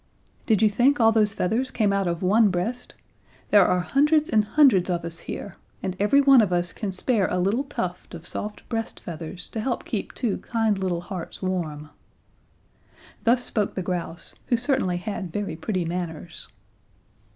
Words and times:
"Did 0.47 0.63
you 0.63 0.69
think 0.71 0.99
all 0.99 1.11
those 1.11 1.35
feathers 1.35 1.69
came 1.69 1.93
out 1.93 2.07
of 2.07 2.23
one 2.23 2.49
breast? 2.49 2.95
There 3.51 3.67
are 3.67 3.81
hundreds 3.81 4.31
and 4.31 4.43
hundreds 4.43 4.89
of 4.89 5.05
us 5.05 5.19
here, 5.19 5.57
and 5.83 5.95
every 5.99 6.21
one 6.21 6.41
of 6.41 6.51
us 6.51 6.73
can 6.73 6.91
spare 6.91 7.27
a 7.27 7.37
little 7.37 7.63
tuft 7.65 8.15
of 8.15 8.25
soft 8.25 8.67
breast 8.67 8.99
feathers 8.99 9.47
to 9.49 9.59
help 9.59 9.83
to 9.83 9.89
keep 9.91 10.15
two 10.15 10.39
kind 10.39 10.79
little 10.79 11.01
hearts 11.01 11.43
warm!" 11.43 11.91
Thus 13.25 13.43
spoke 13.43 13.75
the 13.75 13.83
grouse, 13.83 14.33
who 14.47 14.57
certainly 14.57 14.97
had 14.97 15.31
very 15.31 15.55
pretty 15.55 15.85
manners. 15.85 16.47